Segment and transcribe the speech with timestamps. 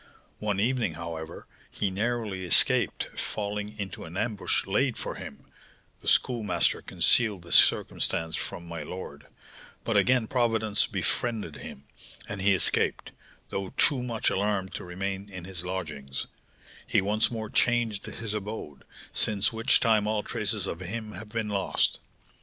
[0.39, 5.45] One evening, however, he narrowly escaped falling into an ambush laid for him
[5.99, 9.27] (the Schoolmaster concealed this circumstance from my lord),
[9.83, 11.83] but again Providence befriended him,
[12.27, 13.11] and he escaped,
[13.49, 16.25] though too much alarmed to remain in his lodgings;
[16.87, 18.83] he once more changed his abode,
[19.13, 21.99] since which time all traces of him have been lost.